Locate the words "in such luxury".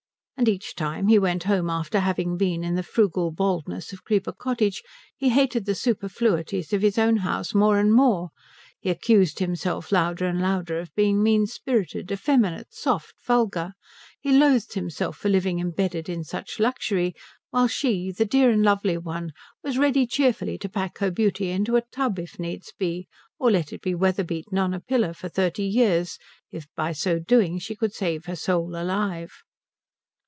16.09-17.13